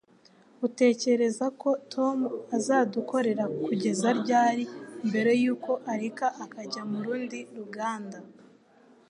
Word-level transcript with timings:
Utekereza 0.67 1.45
ko 1.61 1.69
Tom 1.93 2.17
azadukorera 2.57 3.45
kugeza 3.65 4.07
ryari 4.21 4.63
mbere 5.07 5.31
yuko 5.41 5.71
areka 5.91 6.27
akajya 6.43 6.81
mu 6.89 6.99
rundi 7.05 7.39
ruganda? 7.57 8.17